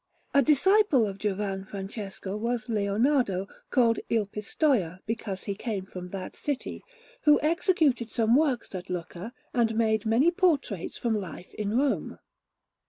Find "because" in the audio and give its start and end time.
5.05-5.43